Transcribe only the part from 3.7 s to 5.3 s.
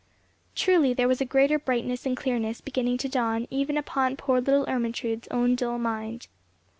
upon poor little Ermentrude's